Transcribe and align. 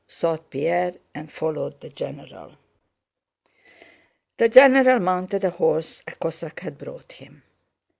thought 0.09 0.49
Pierre, 0.49 0.95
and 1.13 1.31
followed 1.31 1.79
the 1.79 1.89
general. 1.89 2.53
The 4.37 4.49
general 4.49 4.99
mounted 4.99 5.43
a 5.43 5.51
horse 5.51 6.01
a 6.07 6.13
Cossack 6.15 6.61
had 6.61 6.79
brought 6.79 7.11
him. 7.11 7.43